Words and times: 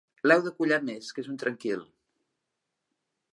L'heu 0.29 0.39
de 0.45 0.53
collar 0.61 0.79
més, 0.87 1.09
que 1.17 1.21
és 1.25 1.29
un 1.33 1.37
tranquil. 1.43 1.85